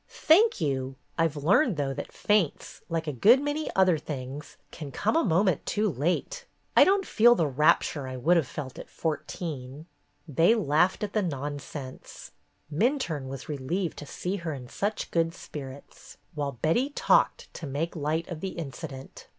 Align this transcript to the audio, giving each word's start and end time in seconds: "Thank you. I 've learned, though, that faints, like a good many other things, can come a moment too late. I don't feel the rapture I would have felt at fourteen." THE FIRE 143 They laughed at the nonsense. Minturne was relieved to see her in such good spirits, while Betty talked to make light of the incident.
"Thank 0.09 0.59
you. 0.59 0.95
I 1.15 1.27
've 1.27 1.35
learned, 1.43 1.77
though, 1.77 1.93
that 1.93 2.11
faints, 2.11 2.81
like 2.89 3.05
a 3.05 3.13
good 3.13 3.39
many 3.39 3.69
other 3.75 3.99
things, 3.99 4.57
can 4.71 4.91
come 4.91 5.15
a 5.15 5.23
moment 5.23 5.63
too 5.63 5.91
late. 5.91 6.45
I 6.75 6.83
don't 6.83 7.05
feel 7.05 7.35
the 7.35 7.45
rapture 7.45 8.07
I 8.07 8.17
would 8.17 8.35
have 8.35 8.47
felt 8.47 8.79
at 8.79 8.89
fourteen." 8.89 9.85
THE 10.27 10.33
FIRE 10.53 10.57
143 10.57 10.57
They 10.57 10.67
laughed 10.69 11.03
at 11.03 11.13
the 11.13 11.21
nonsense. 11.21 12.31
Minturne 12.73 13.27
was 13.27 13.47
relieved 13.47 13.99
to 13.99 14.07
see 14.07 14.37
her 14.37 14.55
in 14.55 14.67
such 14.69 15.11
good 15.11 15.35
spirits, 15.35 16.17
while 16.33 16.53
Betty 16.53 16.89
talked 16.89 17.53
to 17.53 17.67
make 17.67 17.95
light 17.95 18.27
of 18.27 18.39
the 18.39 18.53
incident. 18.57 19.27